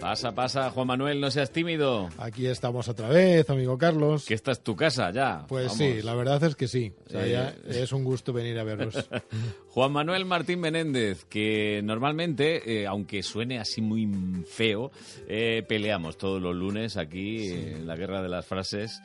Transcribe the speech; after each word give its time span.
Pasa, 0.00 0.32
pasa, 0.34 0.70
Juan 0.70 0.86
Manuel, 0.86 1.20
no 1.20 1.30
seas 1.30 1.50
tímido. 1.52 2.08
Aquí 2.16 2.46
estamos 2.46 2.88
otra 2.88 3.08
vez, 3.08 3.48
amigo 3.50 3.76
Carlos. 3.76 4.24
Que 4.24 4.32
esta 4.32 4.50
es 4.52 4.60
tu 4.60 4.74
casa 4.74 5.10
ya. 5.12 5.44
Pues 5.46 5.64
Vamos. 5.66 5.78
sí, 5.78 6.00
la 6.02 6.14
verdad 6.14 6.42
es 6.42 6.56
que 6.56 6.68
sí. 6.68 6.92
O 7.06 7.10
sea, 7.10 7.26
Eh. 7.26 7.30
ya 7.32 7.54
es 7.80 7.92
un 7.92 8.02
gusto 8.02 8.32
venir 8.32 8.58
a 8.58 8.64
verlos. 8.64 8.94
Juan 9.68 9.92
Manuel 9.92 10.24
Martín 10.24 10.60
Menéndez, 10.60 11.26
que 11.26 11.82
normalmente, 11.84 12.80
eh, 12.80 12.86
aunque 12.86 13.22
suene 13.22 13.58
así 13.58 13.82
muy 13.82 14.08
feo, 14.50 14.90
eh, 15.28 15.62
peleamos 15.68 16.16
todos 16.16 16.40
los 16.40 16.56
lunes 16.56 16.96
aquí 16.96 17.50
en 17.52 17.86
la 17.86 17.94
guerra 17.94 18.22
de 18.22 18.30
las 18.30 18.46
frases. 18.46 19.02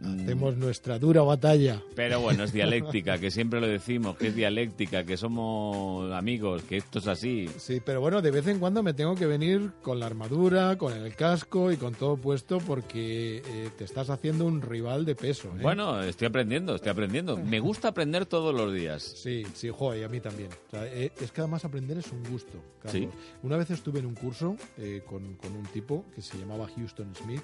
Hacemos 0.00 0.56
nuestra 0.56 0.98
dura 0.98 1.22
batalla. 1.22 1.82
Pero 1.96 2.20
bueno, 2.20 2.44
es 2.44 2.52
dialéctica, 2.52 3.18
que 3.18 3.30
siempre 3.30 3.60
lo 3.60 3.66
decimos, 3.66 4.16
que 4.16 4.28
es 4.28 4.34
dialéctica, 4.36 5.04
que 5.04 5.16
somos 5.16 6.12
amigos, 6.12 6.62
que 6.62 6.76
esto 6.76 7.00
es 7.00 7.08
así. 7.08 7.48
Sí, 7.58 7.80
pero 7.84 8.00
bueno, 8.00 8.22
de 8.22 8.30
vez 8.30 8.46
en 8.46 8.60
cuando 8.60 8.82
me 8.82 8.94
tengo 8.94 9.16
que 9.16 9.26
venir 9.26 9.72
con 9.82 9.98
la 9.98 10.06
armadura, 10.06 10.78
con 10.78 10.92
el 10.92 11.14
casco 11.16 11.72
y 11.72 11.76
con 11.76 11.94
todo 11.94 12.16
puesto 12.16 12.58
porque 12.58 13.42
eh, 13.44 13.70
te 13.76 13.84
estás 13.84 14.10
haciendo 14.10 14.46
un 14.46 14.62
rival 14.62 15.04
de 15.04 15.16
peso. 15.16 15.48
¿eh? 15.48 15.62
Bueno, 15.62 16.00
estoy 16.02 16.28
aprendiendo, 16.28 16.76
estoy 16.76 16.90
aprendiendo. 16.90 17.36
Me 17.36 17.58
gusta 17.58 17.88
aprender 17.88 18.26
todos 18.26 18.54
los 18.54 18.72
días. 18.72 19.02
Sí, 19.02 19.44
sí, 19.54 19.68
joder, 19.70 20.02
y 20.02 20.04
a 20.04 20.08
mí 20.08 20.20
también. 20.20 20.50
O 20.68 20.70
sea, 20.70 20.86
eh, 20.86 21.12
es 21.20 21.32
que 21.32 21.40
además 21.40 21.64
aprender 21.64 21.98
es 21.98 22.12
un 22.12 22.22
gusto, 22.30 22.62
Carlos. 22.82 22.92
Sí. 22.92 23.08
Una 23.42 23.56
vez 23.56 23.70
estuve 23.70 23.98
en 23.98 24.06
un 24.06 24.14
curso 24.14 24.56
eh, 24.76 25.02
con, 25.04 25.34
con 25.34 25.56
un 25.56 25.66
tipo 25.66 26.04
que 26.14 26.22
se 26.22 26.38
llamaba 26.38 26.68
Houston 26.76 27.12
Smith 27.16 27.42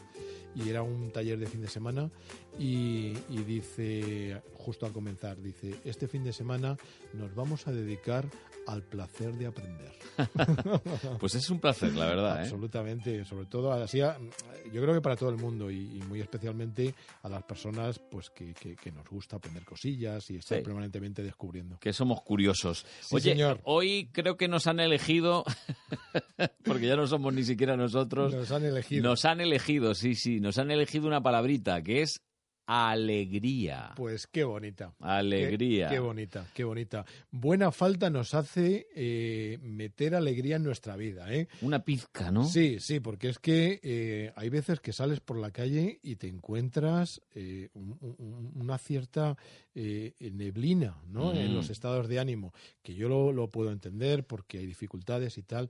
y 0.54 0.68
era 0.68 0.82
un 0.82 1.10
taller 1.10 1.38
de 1.38 1.46
fin 1.46 1.60
de 1.60 1.68
semana 1.68 2.10
y, 2.58 3.14
dice, 3.46 4.40
justo 4.64 4.86
al 4.86 4.92
comenzar, 4.92 5.40
dice, 5.40 5.74
este 5.84 6.08
fin 6.08 6.24
de 6.24 6.32
semana 6.32 6.76
nos 7.12 7.34
vamos 7.34 7.66
a 7.68 7.72
dedicar 7.72 8.26
al 8.66 8.82
placer 8.82 9.34
de 9.34 9.46
aprender. 9.46 9.92
Pues 11.20 11.34
es 11.34 11.48
un 11.50 11.58
placer, 11.60 11.92
la 11.94 12.06
verdad. 12.06 12.38
¿eh? 12.38 12.42
Absolutamente, 12.42 13.24
sobre 13.24 13.46
todo 13.46 13.72
así, 13.72 13.98
yo 13.98 14.82
creo 14.82 14.94
que 14.94 15.00
para 15.00 15.16
todo 15.16 15.30
el 15.30 15.36
mundo 15.36 15.70
y, 15.70 15.96
y 15.98 16.02
muy 16.08 16.20
especialmente 16.20 16.94
a 17.22 17.28
las 17.28 17.42
personas 17.42 17.98
pues 18.10 18.30
que, 18.30 18.54
que- 18.54 18.76
que 18.76 18.90
nos 18.92 19.06
gusta 19.08 19.36
aprender 19.36 19.64
cosillas 19.64 20.30
y 20.30 20.36
estar 20.36 20.58
Sí. 20.58 20.64
permanentemente 20.64 21.22
descubriendo. 21.22 21.78
Que 21.78 21.92
somos 21.92 22.22
curiosos. 22.22 22.86
Sí, 23.00 23.16
Oye, 23.16 23.30
señor. 23.32 23.60
hoy 23.64 24.08
creo 24.12 24.36
que 24.36 24.48
nos 24.48 24.66
han 24.66 24.80
elegido, 24.80 25.44
porque 26.64 26.86
ya 26.86 26.96
no 26.96 27.06
somos 27.06 27.32
ni 27.34 27.44
siquiera 27.44 27.76
nosotros, 27.76 28.34
Nos 28.34 28.50
han 28.50 28.64
elegido. 28.64 29.02
nos 29.02 29.24
han 29.24 29.40
elegido, 29.40 29.94
sí, 29.94 30.14
sí, 30.14 30.40
nos 30.40 30.58
han 30.58 30.70
elegido 30.70 31.06
una 31.06 31.22
palabrita 31.22 31.82
que 31.82 32.02
es 32.02 32.22
alegría. 32.66 33.92
Pues 33.96 34.26
qué 34.26 34.44
bonita. 34.44 34.94
Alegría. 35.00 35.88
Qué, 35.88 35.94
qué 35.94 36.00
bonita, 36.00 36.46
qué 36.54 36.64
bonita. 36.64 37.04
Buena 37.30 37.70
falta 37.72 38.10
nos 38.10 38.34
hace 38.34 38.86
eh, 38.94 39.58
meter 39.62 40.14
alegría 40.14 40.56
en 40.56 40.62
nuestra 40.64 40.96
vida, 40.96 41.32
¿eh? 41.32 41.48
Una 41.62 41.84
pizca, 41.84 42.30
¿no? 42.30 42.44
Sí, 42.44 42.78
sí, 42.80 43.00
porque 43.00 43.28
es 43.28 43.38
que 43.38 43.80
eh, 43.82 44.32
hay 44.36 44.48
veces 44.48 44.80
que 44.80 44.92
sales 44.92 45.20
por 45.20 45.38
la 45.38 45.50
calle 45.50 45.98
y 46.02 46.16
te 46.16 46.28
encuentras 46.28 47.20
eh, 47.34 47.68
un- 47.74 47.96
un- 48.00 48.52
una 48.54 48.78
cierta 48.78 49.36
eh, 49.74 50.12
neblina 50.32 50.96
¿no? 51.08 51.32
Mm. 51.32 51.36
en 51.36 51.54
los 51.54 51.70
estados 51.70 52.08
de 52.08 52.18
ánimo, 52.20 52.52
que 52.82 52.94
yo 52.94 53.08
lo, 53.08 53.32
lo 53.32 53.48
puedo 53.48 53.70
entender 53.72 54.24
porque 54.24 54.58
hay 54.58 54.66
dificultades 54.66 55.36
y 55.38 55.42
tal, 55.42 55.68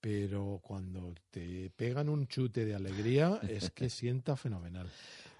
pero 0.00 0.58
cuando 0.62 1.14
te 1.30 1.70
pegan 1.76 2.08
un 2.08 2.26
chute 2.26 2.64
de 2.64 2.74
alegría 2.74 3.38
es 3.48 3.70
que 3.70 3.88
sienta 3.90 4.36
fenomenal. 4.36 4.88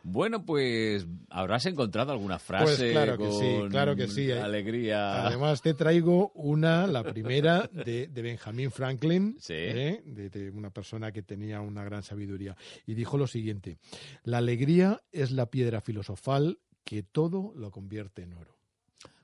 Bueno, 0.04 0.44
pues 0.44 1.06
habrás 1.30 1.66
encontrado 1.66 2.12
alguna 2.12 2.38
frase 2.38 2.76
Pues 2.76 2.92
claro 2.92 3.18
que 3.18 3.30
sí, 3.30 3.56
con 3.60 3.70
claro 3.70 3.96
que 3.96 4.08
sí. 4.08 4.30
alegría. 4.32 5.26
Además, 5.26 5.62
te 5.62 5.74
traigo 5.74 6.30
una, 6.34 6.86
la 6.86 7.04
primera, 7.04 7.70
de, 7.72 8.08
de 8.08 8.22
Benjamin 8.22 8.70
Franklin, 8.70 9.36
Sí. 9.38 9.54
¿eh? 9.54 10.02
de, 10.04 10.28
de 10.30 10.50
una 10.50 10.70
persona 10.70 11.12
que 11.12 11.22
tenía 11.22 11.60
una 11.60 11.84
gran 11.84 12.02
sabiduría. 12.02 12.56
Y 12.86 12.94
dijo 12.94 13.16
lo 13.18 13.26
siguiente, 13.26 13.78
la 14.24 14.38
alegría 14.38 15.00
es 15.12 15.30
la 15.30 15.46
piedra 15.46 15.80
filosofal 15.80 16.58
que 16.84 17.02
todo 17.02 17.52
lo 17.56 17.70
convierte 17.70 18.22
en 18.22 18.32
oro. 18.34 18.56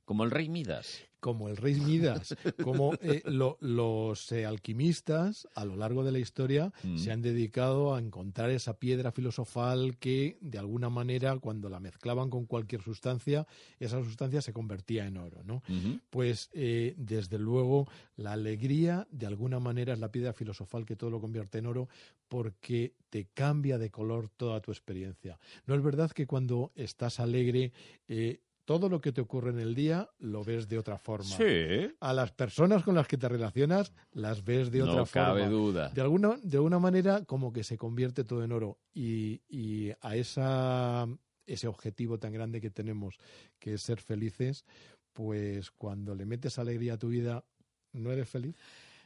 Como 0.09 0.25
el 0.25 0.31
rey 0.31 0.49
Midas. 0.49 1.03
Como 1.21 1.49
el 1.49 1.57
rey 1.59 1.75
Midas, 1.81 2.35
como 2.63 2.95
eh, 3.03 3.23
lo- 3.27 3.59
los 3.61 4.31
eh, 4.33 4.47
alquimistas 4.47 5.47
a 5.55 5.65
lo 5.67 5.77
largo 5.77 6.03
de 6.03 6.13
la 6.13 6.19
historia 6.19 6.73
Mm. 6.83 6.97
se 6.97 7.11
han 7.13 7.21
dedicado 7.21 7.95
a 7.95 7.99
encontrar 7.99 8.49
esa 8.51 8.79
piedra 8.79 9.13
filosofal 9.13 9.99
que 9.99 10.39
de 10.41 10.59
alguna 10.59 10.89
manera 10.89 11.37
cuando 11.41 11.69
la 11.69 11.79
mezclaban 11.81 12.31
con 12.31 12.47
cualquier 12.47 12.81
sustancia, 12.83 13.47
esa 13.81 14.03
sustancia 14.03 14.41
se 14.41 14.53
convertía 14.55 15.07
en 15.07 15.19
oro, 15.19 15.43
¿no? 15.45 15.63
Pues 16.09 16.49
eh, 16.55 16.95
desde 16.97 17.39
luego 17.39 17.87
la 18.17 18.33
alegría 18.33 19.07
de 19.11 19.27
alguna 19.27 19.59
manera 19.61 19.93
es 19.93 19.99
la 19.99 20.11
piedra 20.13 20.33
filosofal 20.33 20.87
que 20.87 20.97
todo 20.97 21.11
lo 21.11 21.21
convierte 21.21 21.59
en 21.59 21.67
oro 21.67 21.89
porque 22.29 22.95
te 23.11 23.27
cambia 23.35 23.77
de 23.77 23.91
color 23.91 24.29
toda 24.31 24.61
tu 24.63 24.71
experiencia. 24.71 25.39
¿No 25.67 25.75
es 25.75 25.83
verdad 25.83 26.11
que 26.13 26.27
cuando 26.27 26.73
estás 26.77 27.21
alegre 27.21 27.73
eh, 28.09 28.41
todo 28.69 28.91
lo 28.91 29.01
que 29.01 29.13
te 29.13 29.23
ocurre 29.23 29.49
en 29.51 29.61
el 29.61 29.75
día 29.75 30.11
lo 30.19 30.45
ves 30.45 30.69
de 30.69 30.77
otra 30.79 30.99
forma? 30.99 31.25
Sí. 31.25 31.91
A 32.01 32.13
las 32.13 32.33
personas 32.33 32.83
con 32.83 32.97
las 32.97 33.09
que 33.09 33.17
te 33.17 33.27
relacionas 33.27 33.95
las 34.13 34.45
ves 34.45 34.71
de 34.71 34.83
otra 34.83 34.95
No 34.97 35.07
forma. 35.07 35.27
cabe 35.29 35.47
duda. 35.49 35.89
De 35.89 36.03
alguna, 36.03 36.37
de 36.43 36.59
alguna 36.59 36.79
manera 36.79 37.25
como 37.25 37.51
que 37.51 37.65
se 37.65 37.79
convierte 37.79 38.25
todo 38.25 38.45
en 38.45 38.53
oro 38.53 38.79
y, 38.93 39.41
y 39.49 39.91
a 40.03 40.17
esa, 40.17 41.09
ese 41.47 41.67
objetivo 41.67 42.19
tan 42.19 42.35
grande 42.35 42.61
que 42.61 42.69
tenemos 42.69 43.17
que 43.59 43.73
es 43.73 43.81
ser 43.81 44.03
felices, 44.03 44.67
pues 45.15 45.71
cuando 45.71 46.15
le 46.15 46.27
metes 46.27 46.59
alegría 46.59 46.93
a 46.93 46.99
tu 46.99 47.09
vida, 47.09 47.47
¿no 47.95 48.13
eres 48.13 48.29
feliz? 48.29 48.55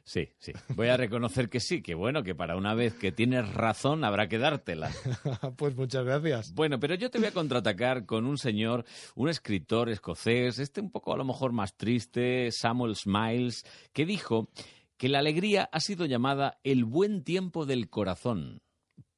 Sí, 0.05 0.29
sí. 0.39 0.53
Voy 0.75 0.89
a 0.89 0.97
reconocer 0.97 1.49
que 1.49 1.61
sí, 1.61 1.81
que 1.81 1.95
bueno, 1.95 2.23
que 2.23 2.35
para 2.35 2.57
una 2.57 2.75
vez 2.75 2.95
que 2.95 3.13
tienes 3.13 3.53
razón 3.55 4.05
habrá 4.05 4.29
que 4.29 4.39
dártela. 4.39 4.91
pues 5.57 5.77
muchas 5.77 6.05
gracias. 6.05 6.53
Bueno, 6.55 6.81
pero 6.81 6.95
yo 6.97 7.11
te 7.11 7.19
voy 7.19 7.29
a 7.29 7.33
contraatacar 7.33 8.05
con 8.05 8.27
un 8.27 8.37
señor, 8.37 8.85
un 9.15 9.29
escritor 9.29 9.89
escocés, 9.89 10.59
este 10.59 10.81
un 10.81 10.91
poco 10.91 11.13
a 11.13 11.17
lo 11.17 11.25
mejor 11.25 11.53
más 11.53 11.77
triste, 11.77 12.51
Samuel 12.51 12.97
Smiles, 12.97 13.65
que 13.93 14.05
dijo 14.05 14.49
que 14.97 15.09
la 15.09 15.21
alegría 15.21 15.69
ha 15.73 15.81
sido 15.81 16.07
llamada 16.07 16.59
el 16.65 16.85
buen 16.85 17.23
tiempo 17.23 17.65
del 17.65 17.89
corazón. 17.89 18.61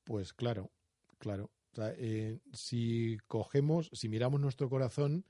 Pues 0.05 0.33
claro, 0.33 0.71
claro. 1.19 1.51
O 1.73 1.77
sea, 1.77 1.93
eh, 1.97 2.39
si 2.53 3.17
cogemos, 3.27 3.91
si 3.93 4.09
miramos 4.09 4.41
nuestro 4.41 4.69
corazón 4.69 5.25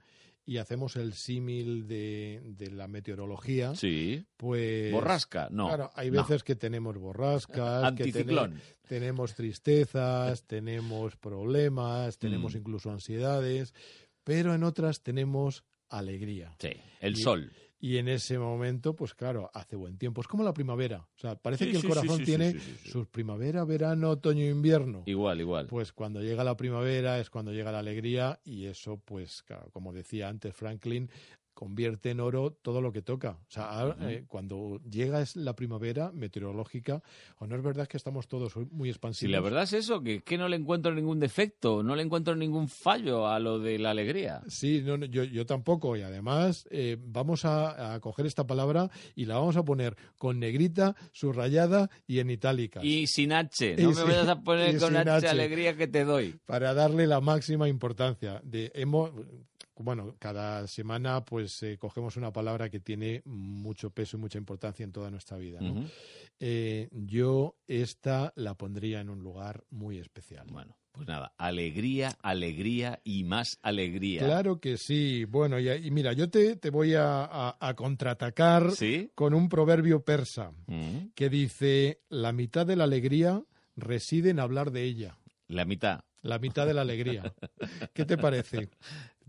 y 0.47 0.59
hacemos 0.59 0.97
el 0.97 1.15
símil 1.15 1.87
de, 1.87 2.43
de 2.45 2.71
la 2.71 2.87
meteorología, 2.89 3.75
Sí. 3.75 4.25
pues... 4.37 4.93
Borrasca, 4.93 5.49
no. 5.51 5.69
Claro, 5.69 5.91
hay 5.95 6.11
no. 6.11 6.21
veces 6.23 6.43
que 6.45 6.55
tenemos 6.55 6.99
borrascas, 6.99 7.81
que 7.95 8.03
Anticiclón. 8.05 8.61
tenemos 8.87 9.35
tristezas, 9.35 10.45
tenemos 10.47 11.17
problemas, 11.17 12.19
tenemos 12.19 12.55
Mm. 12.55 12.59
incluso 12.59 12.91
ansiedades, 12.91 13.75
pero 14.23 14.55
en 14.55 14.65
otras 14.65 15.03
tenemos 15.03 15.65
alegría. 15.89 16.55
Sí, 16.59 16.73
el 17.01 17.15
Y- 17.15 17.23
sol. 17.23 17.53
Y 17.85 17.99
en 17.99 18.09
ese 18.09 18.39
momento, 18.39 18.97
pues 18.97 19.13
claro, 19.13 19.51
hace 19.53 19.77
buen 19.77 19.99
tiempo. 19.99 20.23
Es 20.23 20.27
como 20.27 20.43
la 20.43 20.55
primavera. 20.55 21.07
O 21.15 21.19
sea, 21.19 21.35
parece 21.37 21.67
Sí, 21.67 21.71
que 21.71 21.77
el 21.77 21.83
sí, 21.83 21.89
corazón 21.89 22.17
sí, 22.17 22.25
tiene 22.25 22.59
sus 22.87 23.07
primavera, 23.09 23.63
verano, 23.67 24.09
otoño 24.09 24.43
e 24.43 24.49
invierno. 24.49 25.03
Igual, 25.05 25.43
igual. 25.43 25.67
Pues 25.67 25.93
cuando 25.93 26.23
llega 26.23 26.45
la 26.45 26.57
primavera 26.57 27.21
es 27.21 27.29
cuando 27.29 27.53
llega 27.53 27.71
la 27.73 27.81
alegría 27.81 28.41
y 28.43 28.65
eso, 28.65 28.97
pues, 29.05 29.43
claro, 29.43 29.69
como 29.71 29.93
decía 29.93 30.31
antes 30.31 30.57
Franklin, 30.57 31.11
convierte 31.65 32.11
en 32.11 32.21
oro 32.21 32.51
todo 32.53 32.83
lo 32.83 32.93
que 32.93 33.01
toca. 33.01 33.39
O 33.49 33.51
sea, 33.51 33.65
ahora, 33.71 33.97
eh, 34.13 34.25
cuando 34.29 34.81
llega 34.91 35.23
es 35.23 35.35
la 35.35 35.57
primavera 35.57 36.13
meteorológica, 36.13 37.03
o 37.39 37.47
no 37.47 37.57
es 37.57 37.63
verdad 37.63 37.89
que 37.89 37.97
estamos 37.97 38.29
todos 38.29 38.55
muy 38.71 38.89
Si 38.89 38.91
expansivos. 38.91 39.33
la 39.33 39.41
verdad 39.41 39.63
es 39.63 39.73
eso, 39.73 40.03
que, 40.03 40.23
que 40.23 40.37
no 40.37 40.47
le 40.49 40.57
encuentro 40.57 40.95
ningún 40.95 41.19
defecto, 41.21 41.83
no 41.83 41.97
le 41.97 42.03
encuentro 42.03 42.37
ningún 42.37 42.69
fallo 42.69 43.27
a 43.27 43.39
lo 43.39 43.59
de 43.59 43.79
la 43.79 43.91
alegría. 43.93 44.43
Sí, 44.47 44.83
no, 44.85 44.99
no, 44.99 45.07
yo, 45.07 45.25
yo 45.25 45.47
tampoco. 45.47 45.97
Y 45.97 46.03
además 46.03 46.69
eh, 46.71 46.99
vamos 47.01 47.47
a, 47.47 47.95
a 47.95 48.01
coger 48.01 48.27
esta 48.27 48.47
palabra 48.47 48.91
y 49.15 49.25
la 49.25 49.37
vamos 49.37 49.57
a 49.57 49.65
poner 49.65 49.97
con 50.19 50.39
negrita, 50.39 50.95
subrayada 51.13 51.89
y 52.07 52.19
en 52.19 52.29
itálica. 52.31 52.81
Y 52.85 53.07
sin 53.07 53.33
H, 53.33 53.77
Y 53.79 53.83
no 53.83 53.89
me 53.89 53.95
sin- 53.95 54.05
vayas 54.07 54.29
a 54.29 54.41
poner 54.43 54.75
y 54.75 54.79
con 54.79 54.95
H, 54.97 55.11
H. 55.11 55.29
alegría 55.29 55.77
que 55.77 55.87
te 55.87 56.05
doy. 56.05 56.35
para 56.45 56.75
darle 56.75 57.07
la 57.07 57.23
máxima 57.23 57.69
importancia. 57.71 58.41
De, 58.45 58.71
hemos, 58.75 59.11
bueno, 59.77 60.15
cada 60.19 60.67
semana 60.67 61.25
pues 61.25 61.63
eh, 61.63 61.77
cogemos 61.79 62.17
una 62.17 62.33
palabra 62.33 62.69
que 62.71 62.81
tiene 62.81 63.23
mucho 63.25 63.91
peso 63.91 64.17
y 64.17 64.21
mucha 64.21 64.39
importancia 64.39 64.85
en 64.85 64.93
toda 64.93 65.11
nuestra 65.11 65.37
vida. 65.39 65.61
¿no? 65.61 65.85
Eh, 66.41 66.89
yo 66.93 67.57
esta 67.67 68.33
la 68.37 68.55
pondría 68.55 69.01
en 69.01 69.09
un 69.11 69.21
lugar 69.23 69.65
muy 69.71 69.99
especial. 69.99 70.47
Bueno, 70.51 70.77
pues 70.93 71.09
nada, 71.09 71.33
alegría, 71.39 72.17
alegría 72.23 73.01
y 73.05 73.25
más 73.25 73.59
alegría. 73.63 74.21
Claro 74.25 74.61
que 74.61 74.77
sí. 74.77 75.25
Bueno, 75.25 75.59
y, 75.59 75.69
y 75.69 75.91
mira, 75.91 76.13
yo 76.13 76.31
te, 76.31 76.57
te 76.57 76.71
voy 76.71 76.95
a, 76.95 77.25
a- 77.25 77.57
a 77.61 77.75
contraatacar 77.75 78.71
¿Sí? 78.73 79.11
con 79.15 79.35
un 79.35 79.49
proverbio 79.49 80.05
persa 80.05 80.53
Mm. 80.67 81.09
que 81.15 81.29
dice, 81.29 82.01
la 82.09 82.33
mitad 82.33 82.65
de 82.67 82.77
la 82.77 82.85
alegría 82.85 83.43
reside 83.77 84.31
en 84.31 84.39
hablar 84.41 84.71
de 84.71 84.85
ella. 84.85 85.17
La 85.49 85.65
mitad. 85.65 86.01
La 86.23 86.39
mitad 86.39 86.67
de 86.67 86.73
la 86.75 86.81
alegría. 86.83 87.35
¿Qué 87.93 88.05
te 88.07 88.17
parece? 88.17 88.69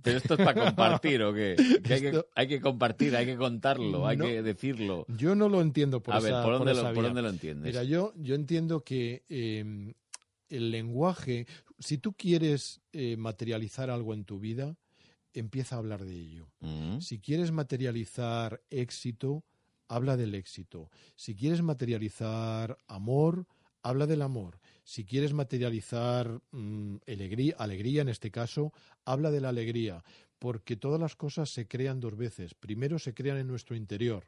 Pero 0.02 0.18
esto 0.18 0.36
es 0.36 0.46
para 0.46 0.66
compartir, 0.66 1.22
¿o 1.24 1.34
qué? 1.34 1.56
Que 1.84 1.94
hay, 1.94 2.02
que, 2.02 2.26
hay, 2.36 2.48
que, 2.48 2.62
compartir, 2.62 3.16
hay 3.16 3.26
que 3.26 3.38
contarlo, 3.38 4.06
hay 4.08 4.18
que 4.18 4.44
decirlo. 4.44 5.06
Yo 5.08 5.36
no 5.36 5.50
lo 5.50 5.62
entiendo 5.62 6.02
por 6.02 6.16
A 6.16 6.20
esa, 6.20 6.28
ver, 6.28 6.44
¿por 6.44 6.54
dónde, 6.60 6.74
lo. 6.74 6.94
¿por 6.94 7.04
dónde 7.04 7.22
lo 7.22 7.30
entiendes? 7.30 7.74
Mira, 7.74 7.84
yo, 7.84 8.14
yo 8.18 8.36
entiendo 8.36 8.84
que 8.84 9.24
eh, 9.30 9.94
el 10.50 10.72
lenguaje, 10.72 11.48
si 11.80 11.98
tú 11.98 12.14
quieres 12.14 12.82
eh, 12.94 13.18
materializar 13.18 13.90
algo 13.90 14.14
en 14.14 14.26
tu 14.26 14.40
vida, 14.40 14.78
empieza 15.34 15.76
a 15.76 15.80
hablar 15.80 16.06
de 16.06 16.16
ello. 16.16 16.48
Mm. 16.60 17.00
Si 17.00 17.20
quieres 17.20 17.52
materializar 17.52 18.62
éxito, 18.70 19.44
habla 19.88 20.18
del 20.18 20.36
éxito. 20.36 20.90
Si 21.16 21.36
quieres 21.36 21.62
materializar 21.62 22.78
amor, 22.88 23.48
habla 23.84 24.08
del 24.08 24.22
amor. 24.22 24.60
Si 24.86 25.04
quieres 25.04 25.34
materializar 25.34 26.40
mm, 26.52 26.98
alegría, 27.08 27.56
alegría, 27.58 28.02
en 28.04 28.10
este 28.10 28.32
caso, 28.32 28.72
habla 29.04 29.32
de 29.32 29.42
la 29.42 29.50
alegría. 29.50 30.04
Porque 30.40 30.78
todas 30.78 31.00
las 31.00 31.16
cosas 31.16 31.50
se 31.50 31.68
crean 31.68 32.00
dos 32.00 32.16
veces. 32.16 32.54
Primero 32.54 33.00
se 33.00 33.14
crean 33.14 33.38
en 33.38 33.48
nuestro 33.48 33.76
interior 33.76 34.26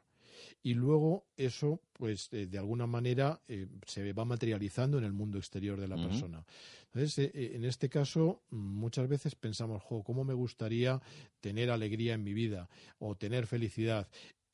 y 0.62 0.74
luego 0.74 1.26
eso, 1.36 1.80
pues 1.92 2.28
eh, 2.32 2.46
de 2.46 2.58
alguna 2.58 2.86
manera 2.86 3.40
eh, 3.48 3.66
se 3.86 4.12
va 4.12 4.24
materializando 4.24 4.98
en 4.98 5.04
el 5.04 5.12
mundo 5.12 5.38
exterior 5.38 5.80
de 5.80 5.88
la 5.88 5.96
persona. 5.96 6.44
Entonces, 6.86 7.30
eh, 7.34 7.52
en 7.54 7.64
este 7.64 7.88
caso, 7.88 8.42
muchas 8.50 9.08
veces 9.08 9.34
pensamos, 9.34 9.82
jo, 9.82 10.02
¿cómo 10.02 10.24
me 10.24 10.34
gustaría 10.34 11.00
tener 11.40 11.70
alegría 11.70 12.14
en 12.14 12.24
mi 12.24 12.34
vida 12.34 12.68
o 12.98 13.14
tener 13.14 13.46
felicidad? 13.46 14.08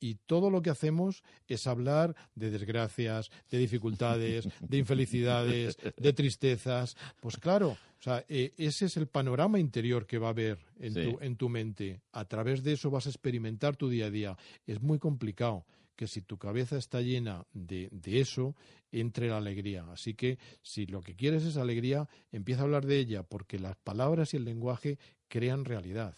Y 0.05 0.19
todo 0.27 0.51
lo 0.51 0.61
que 0.61 0.69
hacemos 0.69 1.23
es 1.47 1.65
hablar 1.65 2.15
de 2.35 2.51
desgracias, 2.51 3.31
de 3.49 3.57
dificultades, 3.57 4.47
de 4.61 4.77
infelicidades, 4.77 5.77
de 5.97 6.13
tristezas. 6.13 6.95
Pues 7.19 7.37
claro, 7.37 7.69
o 7.69 8.01
sea, 8.03 8.23
eh, 8.29 8.53
ese 8.57 8.85
es 8.85 8.97
el 8.97 9.07
panorama 9.07 9.57
interior 9.59 10.05
que 10.05 10.19
va 10.19 10.27
a 10.27 10.29
haber 10.29 10.59
en, 10.79 10.93
Sí. 10.93 11.03
tu, 11.11 11.17
en 11.21 11.35
tu 11.37 11.49
mente. 11.49 12.01
A 12.11 12.25
través 12.25 12.61
de 12.63 12.73
eso 12.73 12.91
vas 12.91 13.07
a 13.07 13.09
experimentar 13.09 13.75
tu 13.77 13.89
día 13.89 14.05
a 14.05 14.11
día. 14.11 14.37
Es 14.67 14.79
muy 14.79 14.99
complicado 14.99 15.65
que 15.95 16.07
si 16.07 16.21
tu 16.21 16.37
cabeza 16.37 16.77
está 16.77 17.01
llena 17.01 17.45
de, 17.53 17.89
de 17.91 18.19
eso, 18.19 18.55
entre 18.91 19.27
la 19.27 19.37
alegría. 19.37 19.85
Así 19.91 20.13
que 20.13 20.37
si 20.61 20.85
lo 20.85 21.01
que 21.01 21.15
quieres 21.15 21.43
es 21.43 21.57
alegría, 21.57 22.07
empieza 22.31 22.61
a 22.61 22.65
hablar 22.65 22.85
de 22.85 22.99
ella, 22.99 23.23
porque 23.23 23.59
las 23.59 23.75
palabras 23.75 24.33
y 24.33 24.37
el 24.37 24.45
lenguaje 24.45 24.97
crean 25.27 25.65
realidad. 25.65 26.15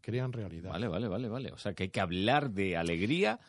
Crean 0.00 0.32
realidad. 0.32 0.70
Vale, 0.70 0.88
vale, 0.88 1.08
vale, 1.08 1.28
vale. 1.28 1.52
O 1.52 1.58
sea 1.58 1.74
que 1.74 1.84
hay 1.84 1.88
que 1.90 2.00
hablar 2.00 2.50
de 2.50 2.76
alegría, 2.76 3.40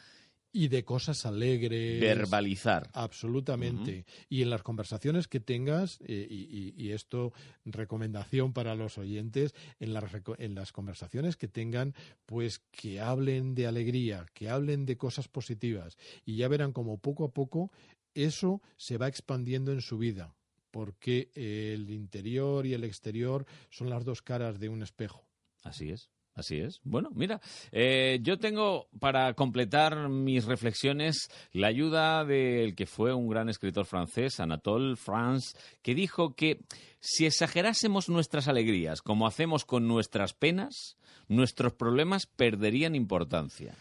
Y 0.58 0.70
de 0.70 0.84
cosas 0.84 1.26
alegres. 1.26 2.00
verbalizar. 2.02 2.90
Absolutamente. 2.94 4.06
Y 4.30 4.42
en 4.42 4.50
las 4.50 4.64
conversaciones 4.64 5.28
que 5.28 5.40
tengas, 5.40 6.00
eh, 6.02 6.28
y, 6.30 6.36
y- 6.36 6.74
y 6.76 6.92
esto, 6.94 7.32
recomendación 7.66 8.54
para 8.54 8.74
los 8.76 8.98
oyentes, 8.98 9.54
en 9.80 9.94
las, 9.94 10.06
en 10.40 10.56
las 10.56 10.72
conversaciones 10.72 11.36
que 11.38 11.48
tengan, 11.48 11.94
pues 12.26 12.60
que 12.72 13.00
hablen 13.00 13.54
de 13.54 13.68
alegría, 13.68 14.26
que 14.34 14.50
hablen 14.50 14.86
de 14.86 14.98
cosas 14.98 15.28
positivas. 15.28 15.98
Y 16.26 16.38
ya 16.38 16.48
verán 16.48 16.72
como 16.74 16.98
poco 16.98 17.26
a 17.26 17.32
poco 17.34 17.72
eso 18.16 18.62
se 18.78 18.98
va 18.98 19.08
expandiendo 19.08 19.72
en 19.72 19.82
su 19.82 20.00
vida, 20.00 20.34
porque 20.72 21.30
el 21.36 21.92
interior 21.92 22.66
y 22.66 22.74
el 22.74 22.84
exterior 22.84 23.46
son 23.70 23.90
las 23.92 24.06
dos 24.06 24.24
caras 24.24 24.60
de 24.60 24.70
un 24.70 24.82
espejo. 24.82 25.24
Así 25.62 25.92
es. 25.92 26.10
Así 26.38 26.60
es. 26.60 26.80
Bueno, 26.84 27.10
mira, 27.16 27.42
eh, 27.72 28.20
yo 28.22 28.38
tengo 28.38 28.90
para 29.00 29.34
completar 29.34 30.08
mis 30.08 30.46
reflexiones 30.46 31.30
la 31.52 31.66
ayuda 31.66 32.24
del 32.26 32.76
que 32.76 32.86
fue 32.86 33.12
un 33.12 33.28
gran 33.28 33.50
escritor 33.50 33.88
francés, 33.88 34.40
Anatole 34.40 34.98
France, 34.98 35.58
que 35.82 35.96
dijo 35.96 36.36
que 36.36 36.60
si 37.00 37.26
exagerásemos 37.26 38.08
nuestras 38.08 38.48
alegrías 38.48 39.02
como 39.02 39.26
hacemos 39.26 39.66
con 39.66 39.88
nuestras 39.88 40.34
penas, 40.34 40.98
nuestros 41.28 41.74
problemas 41.74 42.28
perderían 42.28 42.94
importancia. 42.94 43.76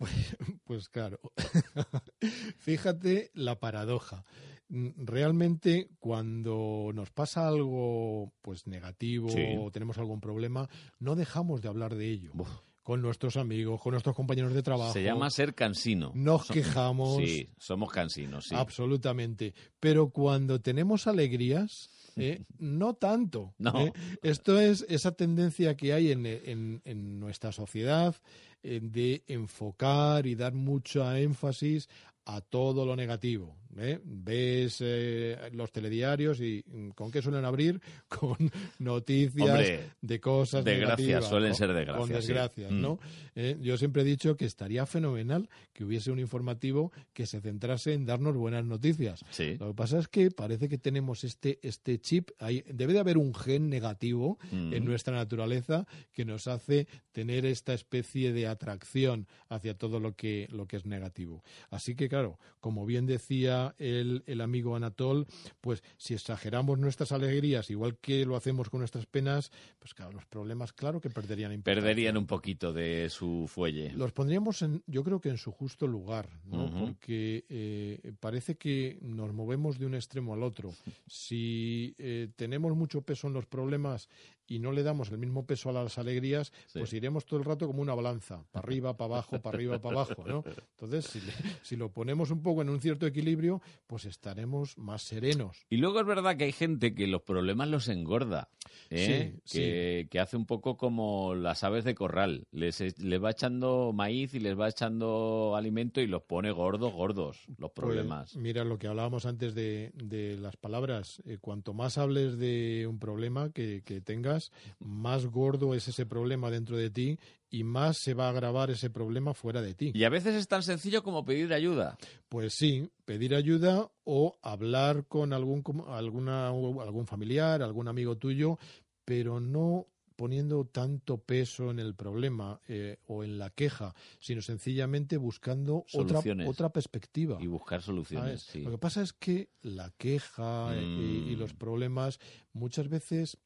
Pues 0.64 0.88
claro. 0.88 1.20
Fíjate 2.58 3.30
la 3.34 3.58
paradoja. 3.58 4.24
Mm, 4.70 5.04
Realmente 5.04 5.88
cuando 5.98 6.90
nos 6.94 7.10
pasa 7.10 7.46
algo 7.48 8.32
pues 8.42 8.66
negativo 8.66 9.28
Sí. 9.28 9.42
o 9.58 9.70
tenemos 9.70 9.98
algún 9.98 10.20
problema, 10.20 10.68
no 10.98 11.16
dejamos 11.16 11.60
de 11.60 11.68
hablar 11.68 11.94
de 11.96 12.08
ello. 12.10 12.30
Uf. 12.38 12.48
Con 12.82 13.02
nuestros 13.02 13.36
amigos, 13.36 13.80
con 13.80 13.92
nuestros 13.92 14.16
compañeros 14.16 14.54
de 14.54 14.62
trabajo. 14.62 14.92
Se 14.94 15.02
llama 15.04 15.28
ser 15.30 15.54
cansino. 15.54 16.12
Nos 16.14 16.46
quejamos. 16.46 17.18
Sí, 17.18 17.48
somos 17.58 17.90
cansinos, 17.92 18.46
sí. 18.46 18.54
Absolutamente. 18.56 19.54
Pero 19.78 20.08
cuando 20.10 20.60
tenemos 20.60 21.06
alegrías, 21.06 21.90
¿eh? 22.16 22.42
no 22.58 22.94
tanto. 22.94 23.54
No. 23.58 23.78
¿eh? 23.86 23.92
Esto 24.22 24.58
es 24.58 24.86
esa 24.88 25.12
tendencia 25.12 25.76
que 25.76 25.92
hay 25.92 26.10
en, 26.10 26.24
en- 26.26 26.80
en 26.84 27.20
nuestra 27.20 27.52
sociedad 27.52 28.16
eh, 28.62 28.80
de 28.82 29.22
enfocar 29.28 30.26
y 30.26 30.34
dar 30.34 30.54
mucho 30.54 31.12
énfasis 31.14 31.88
a 32.36 32.40
todo 32.40 32.84
lo 32.86 32.94
negativo. 32.96 33.56
¿eh? 33.78 33.98
Ves 34.04 34.78
eh, 34.80 35.36
los 35.52 35.70
telediarios 35.72 36.40
y 36.40 36.62
mm, 36.66 36.90
¿con 36.90 37.10
qué 37.10 37.22
suelen 37.22 37.44
abrir? 37.44 37.80
Con 38.08 38.36
noticias 38.78 39.48
Hombre, 39.48 39.90
de 40.00 40.20
cosas 40.20 40.64
desgracias, 40.64 40.98
negativas. 40.98 41.28
suelen 41.28 41.50
con- 41.50 41.56
ser 41.58 41.68
desgracias, 41.72 41.98
Con 41.98 42.08
sí. 42.08 42.12
desgracias, 42.14 42.72
Mm. 42.72 42.80
¿no? 42.80 42.98
Eh, 43.34 43.56
yo 43.60 43.76
siempre 43.76 44.02
he 44.02 44.04
dicho 44.04 44.36
que 44.36 44.44
estaría 44.44 44.84
fenomenal 44.86 45.48
que 45.72 45.84
hubiese 45.84 46.10
un 46.10 46.18
informativo 46.18 46.92
que 47.12 47.26
se 47.26 47.40
centrase 47.40 47.94
en 47.94 48.06
darnos 48.06 48.36
buenas 48.36 48.64
noticias. 48.64 49.24
Sí. 49.30 49.56
Lo 49.58 49.68
que 49.68 49.74
pasa 49.74 49.98
es 49.98 50.08
que 50.08 50.30
parece 50.30 50.68
que 50.68 50.78
tenemos 50.78 51.24
este, 51.24 51.58
este 51.62 51.98
chip, 52.00 52.30
ahí, 52.38 52.62
debe 52.72 52.92
de 52.92 52.98
haber 53.00 53.18
un 53.18 53.34
gen 53.34 53.68
negativo 53.70 54.38
Mm. 54.52 54.72
en 54.74 54.84
nuestra 54.84 55.14
naturaleza 55.14 55.86
que 56.12 56.24
nos 56.24 56.46
hace 56.48 56.86
tener 57.12 57.46
esta 57.46 57.72
especie 57.74 58.32
de 58.32 58.46
atracción 58.46 59.26
hacia 59.48 59.74
todo 59.74 60.00
lo 60.00 60.14
que, 60.14 60.48
lo 60.50 60.66
que 60.66 60.76
es 60.76 60.86
negativo. 60.86 61.42
Así 61.70 61.94
que, 61.94 62.08
claro, 62.08 62.19
como 62.60 62.86
bien 62.86 63.06
decía 63.06 63.74
el, 63.78 64.22
el 64.26 64.40
amigo 64.40 64.76
Anatol, 64.76 65.26
pues 65.60 65.82
si 65.96 66.14
exageramos 66.14 66.78
nuestras 66.78 67.12
alegrías, 67.12 67.70
igual 67.70 67.96
que 67.98 68.24
lo 68.24 68.36
hacemos 68.36 68.68
con 68.68 68.80
nuestras 68.80 69.06
penas, 69.06 69.50
pues 69.78 69.94
claro, 69.94 70.12
los 70.12 70.26
problemas, 70.26 70.72
claro 70.72 71.00
que 71.00 71.10
perderían 71.10 71.52
importancia. 71.52 71.82
Perderían 71.82 72.16
un 72.16 72.26
poquito 72.26 72.72
de 72.72 73.08
su 73.08 73.46
fuelle. 73.48 73.92
Los 73.94 74.12
pondríamos, 74.12 74.62
en, 74.62 74.82
yo 74.86 75.02
creo 75.02 75.20
que 75.20 75.30
en 75.30 75.38
su 75.38 75.52
justo 75.52 75.86
lugar, 75.86 76.28
¿no? 76.44 76.70
Porque 76.70 77.44
eh, 77.48 78.12
parece 78.20 78.56
que 78.56 78.98
nos 79.02 79.32
movemos 79.32 79.78
de 79.78 79.86
un 79.86 79.94
extremo 79.94 80.34
al 80.34 80.42
otro. 80.42 80.72
Si 81.06 81.94
eh, 81.98 82.28
tenemos 82.36 82.76
mucho 82.76 83.02
peso 83.02 83.26
en 83.26 83.34
los 83.34 83.46
problemas 83.46 84.08
y 84.50 84.58
no 84.58 84.72
le 84.72 84.82
damos 84.82 85.10
el 85.10 85.16
mismo 85.18 85.46
peso 85.46 85.70
a 85.70 85.72
las 85.72 85.96
alegrías, 85.96 86.52
Sí. 86.66 86.80
pues 86.80 86.92
iremos 86.92 87.24
todo 87.24 87.38
el 87.38 87.46
rato 87.46 87.66
como 87.66 87.80
una 87.80 87.94
balanza, 87.94 88.44
para 88.50 88.64
arriba, 88.66 88.96
para 88.96 89.14
abajo, 89.14 89.40
para 89.40 89.56
arriba, 89.56 89.78
para 89.80 90.00
abajo. 90.02 90.24
¿no? 90.26 90.44
Entonces, 90.72 91.06
si, 91.06 91.20
le- 91.20 91.32
si 91.62 91.76
lo 91.76 91.90
ponemos 91.90 92.30
un 92.30 92.42
poco 92.42 92.60
en 92.60 92.68
un 92.68 92.80
cierto 92.80 93.06
equilibrio, 93.06 93.62
pues 93.86 94.04
estaremos 94.04 94.76
más 94.76 95.02
serenos. 95.02 95.64
Y 95.70 95.76
luego 95.78 96.00
es 96.00 96.06
verdad 96.06 96.36
que 96.36 96.44
hay 96.44 96.52
gente 96.52 96.94
que 96.94 97.06
los 97.06 97.22
problemas 97.22 97.68
los 97.68 97.88
engorda, 97.88 98.50
¿eh? 98.90 99.38
Sí, 99.44 99.58
que, 99.58 100.08
que 100.10 100.18
hace 100.20 100.36
un 100.36 100.46
poco 100.46 100.76
como 100.76 101.34
las 101.34 101.62
aves 101.64 101.84
de 101.84 101.94
corral. 101.94 102.48
Les, 102.50 102.80
les 102.98 103.22
va 103.22 103.30
echando 103.30 103.92
maíz 103.94 104.34
y 104.34 104.40
les 104.40 104.58
va 104.58 104.68
echando 104.68 105.54
alimento 105.56 106.00
y 106.00 106.06
los 106.08 106.22
pone 106.22 106.50
gordos, 106.50 106.92
gordos, 106.92 107.38
los 107.58 107.70
problemas. 107.70 108.32
Pues, 108.32 108.42
mira 108.42 108.64
lo 108.64 108.78
que 108.78 108.88
hablábamos 108.88 109.26
antes 109.26 109.54
de, 109.54 109.92
de 109.94 110.36
las 110.36 110.56
palabras. 110.56 111.22
Eh, 111.26 111.38
cuanto 111.40 111.72
más 111.74 111.98
hables 111.98 112.38
de 112.38 112.86
un 112.88 112.98
problema 112.98 113.50
que, 113.52 113.82
que 113.84 114.00
tengas, 114.00 114.39
más 114.78 115.26
gordo 115.26 115.74
es 115.74 115.88
ese 115.88 116.06
problema 116.06 116.50
dentro 116.50 116.76
de 116.76 116.90
ti 116.90 117.18
y 117.50 117.64
más 117.64 117.98
se 117.98 118.14
va 118.14 118.26
a 118.26 118.30
agravar 118.30 118.70
ese 118.70 118.90
problema 118.90 119.34
fuera 119.34 119.60
de 119.60 119.74
ti. 119.74 119.90
Y 119.94 120.04
a 120.04 120.08
veces 120.08 120.34
es 120.36 120.46
tan 120.48 120.62
sencillo 120.62 121.02
como 121.02 121.24
pedir 121.24 121.52
ayuda. 121.52 121.98
Pues 122.28 122.54
sí, 122.54 122.88
pedir 123.04 123.34
ayuda 123.34 123.90
o 124.04 124.38
hablar 124.42 125.06
con 125.06 125.32
algún, 125.32 125.62
alguna, 125.88 126.48
algún 126.48 127.06
familiar, 127.06 127.62
algún 127.62 127.88
amigo 127.88 128.16
tuyo, 128.16 128.58
pero 129.04 129.40
no 129.40 129.86
poniendo 130.14 130.66
tanto 130.66 131.16
peso 131.16 131.70
en 131.70 131.78
el 131.78 131.94
problema 131.94 132.60
eh, 132.68 132.98
o 133.06 133.24
en 133.24 133.38
la 133.38 133.48
queja, 133.48 133.94
sino 134.18 134.42
sencillamente 134.42 135.16
buscando 135.16 135.86
otra, 135.94 136.18
Soluciones. 136.18 136.46
otra 136.46 136.68
perspectiva. 136.68 137.38
Y 137.40 137.46
buscar 137.46 137.80
soluciones. 137.80 138.54
Lo 138.56 138.70
que 138.70 138.76
pasa 138.76 139.00
es 139.00 139.14
que 139.14 139.48
la 139.62 139.90
queja 139.96 140.76
eh, 140.76 140.84
y, 141.26 141.32
y 141.32 141.36
Mm. 141.36 141.38
los 141.38 141.54
problemas 141.54 142.18
muchas 142.52 142.90
veces, 142.90 143.38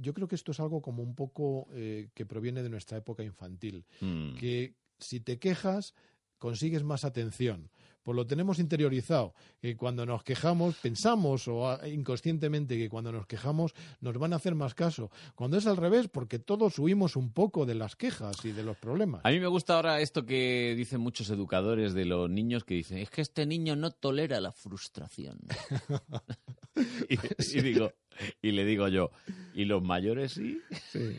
yo 0.00 0.14
creo 0.14 0.28
que 0.28 0.34
esto 0.34 0.52
es 0.52 0.60
algo 0.60 0.82
como 0.82 1.02
un 1.02 1.14
poco 1.14 1.68
eh, 1.72 2.08
que 2.14 2.26
proviene 2.26 2.62
de 2.62 2.70
nuestra 2.70 2.98
época 2.98 3.22
infantil, 3.22 3.84
Mm. 4.00 4.34
que 4.36 4.74
si 4.98 5.20
te 5.20 5.38
quejas 5.38 5.94
consigues 6.38 6.82
más 6.82 7.04
atención. 7.04 7.70
Pues 8.02 8.16
lo 8.16 8.26
tenemos 8.26 8.58
interiorizado, 8.58 9.34
que 9.60 9.76
cuando 9.76 10.06
nos 10.06 10.24
quejamos 10.24 10.74
pensamos 10.76 11.46
o 11.48 11.68
ah, 11.68 11.86
inconscientemente 11.86 12.78
que 12.78 12.88
cuando 12.88 13.12
nos 13.12 13.26
quejamos 13.26 13.74
nos 14.00 14.16
van 14.16 14.32
a 14.32 14.36
hacer 14.36 14.54
más 14.54 14.74
caso. 14.74 15.10
Cuando 15.34 15.58
es 15.58 15.66
al 15.66 15.76
revés, 15.76 16.08
porque 16.08 16.38
todos 16.38 16.78
huimos 16.78 17.14
un 17.14 17.30
poco 17.30 17.66
de 17.66 17.74
las 17.74 17.96
quejas 17.96 18.42
y 18.46 18.52
de 18.52 18.62
los 18.62 18.78
problemas. 18.78 19.20
A 19.22 19.30
mí 19.30 19.38
me 19.38 19.48
gusta 19.48 19.76
ahora 19.76 20.00
esto 20.00 20.24
que 20.24 20.74
dicen 20.78 21.02
muchos 21.02 21.28
educadores 21.28 21.92
de 21.92 22.06
los 22.06 22.30
niños 22.30 22.64
que 22.64 22.74
dicen, 22.74 22.96
es 22.96 23.10
que 23.10 23.20
este 23.20 23.44
niño 23.44 23.76
no 23.76 23.90
tolera 23.90 24.40
la 24.40 24.50
frustración. 24.50 25.38
y, 27.08 27.58
y 27.58 27.60
digo, 27.60 27.92
y 28.40 28.52
le 28.52 28.64
digo 28.64 28.88
yo, 28.88 29.10
¿y 29.54 29.64
los 29.64 29.82
mayores 29.82 30.32
sí? 30.32 30.60
Sí. 30.90 31.18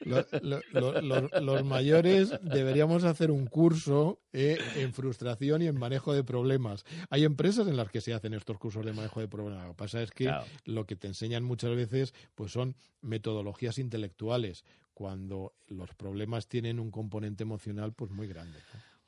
los, 0.00 1.64
mayores 1.64 2.32
deberíamos 2.42 3.04
hacer 3.04 3.30
un 3.30 3.46
curso 3.46 4.20
eh, 4.32 4.58
en 4.76 4.92
frustración 4.92 5.62
y 5.62 5.66
en 5.66 5.78
manejo 5.78 6.12
de 6.12 6.24
problemas. 6.24 6.84
Hay 7.08 7.24
empresas 7.24 7.68
en 7.68 7.76
las 7.76 7.90
que 7.90 8.00
se 8.00 8.12
hacen 8.12 8.34
estos 8.34 8.58
cursos 8.58 8.84
de 8.84 8.92
manejo 8.92 9.20
de 9.20 9.28
problemas. 9.28 9.64
Lo 9.64 9.70
que 9.70 9.76
pasa 9.76 10.02
es 10.02 10.10
que 10.10 10.32
lo 10.64 10.86
que 10.86 10.96
te 10.96 11.06
enseñan 11.06 11.44
muchas 11.44 11.74
veces 11.74 12.14
pues 12.34 12.52
son 12.52 12.76
metodologías 13.00 13.78
intelectuales 13.78 14.64
cuando 14.94 15.54
los 15.66 15.94
problemas 15.94 16.46
tienen 16.46 16.78
un 16.78 16.90
componente 16.90 17.42
emocional 17.42 17.92
pues 17.94 18.10
muy 18.10 18.26
grande. 18.26 18.58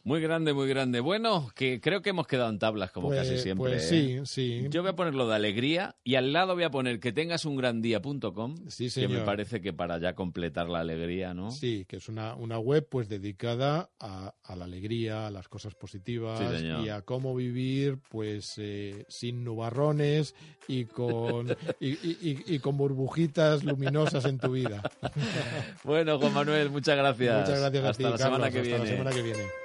Muy 0.05 0.21
grande, 0.21 0.53
muy 0.53 0.69
grande. 0.69 0.99
Bueno, 0.99 1.49
que 1.55 1.81
creo 1.81 2.03
que 2.03 2.11
hemos 2.11 2.27
quedado 2.27 2.51
en 2.51 2.59
tablas 2.59 2.91
como 2.91 3.09
pues, 3.09 3.21
casi 3.21 3.39
siempre. 3.39 3.71
Pues 3.71 3.89
sí, 3.89 4.15
¿eh? 4.15 4.23
sí. 4.25 4.67
Yo 4.69 4.83
voy 4.83 4.91
a 4.91 4.97
poner 4.97 5.15
lo 5.15 5.29
de 5.29 5.37
alegría 5.37 5.95
y 6.03 6.17
al 6.17 6.33
lado 6.33 6.55
voy 6.55 6.65
a 6.65 6.71
poner 6.71 6.99
que 6.99 7.13
tengas 7.13 7.45
un 7.45 7.55
gran 7.55 7.81
día.com, 7.81 8.57
sí, 8.69 8.91
que 8.91 9.07
me 9.07 9.21
parece 9.21 9.61
que 9.61 9.73
para 9.73 9.99
ya 9.99 10.15
completar 10.15 10.69
la 10.69 10.81
alegría, 10.81 11.35
¿no? 11.35 11.53
Sí, 11.53 11.85
que 11.87 11.97
es 11.97 12.09
una, 12.09 12.35
una 12.35 12.59
web 12.59 12.85
pues 12.91 13.09
dedicada 13.09 13.91
a, 14.01 14.35
la 14.57 14.65
alegría, 14.65 15.29
a 15.29 15.31
las 15.31 15.47
cosas 15.49 15.77
positivas 15.77 16.41
y 16.61 16.89
a 16.89 17.03
cómo 17.03 17.35
vivir 17.37 17.99
pues 18.11 18.55
eh, 18.59 19.05
sin 19.09 19.45
nubarrones 19.45 20.35
y 20.67 20.87
con, 20.87 21.57
y, 21.79 22.59
con 22.59 22.77
burbujitas 22.77 23.63
luminosas 23.63 24.25
en 24.25 24.39
tu 24.39 24.51
vida. 24.51 24.83
bueno, 25.85 26.19
Juan 26.19 26.35
Manuel, 26.35 26.71
muchas 26.71 26.97
gracias. 26.97 27.41
Muchas 27.41 27.61
gracias 27.61 27.85
hasta 27.85 28.09
a 28.09 28.11
la 28.11 28.19
semana 28.19 28.51
que 28.51 28.59
hasta 28.59 28.69
viene. 28.69 28.79
la 28.79 28.91
semana 28.91 29.11
que 29.13 29.23
viene. 29.23 29.62